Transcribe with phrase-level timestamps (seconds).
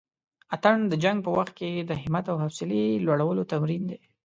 [0.55, 3.99] اتڼ د جنګ په وخت کښې د همت او حوصلې لوړلو تمرين دی.